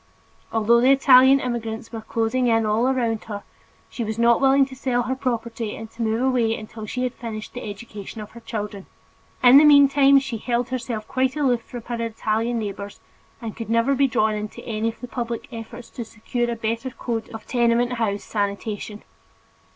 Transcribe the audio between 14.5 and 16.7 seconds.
any of the public efforts to secure a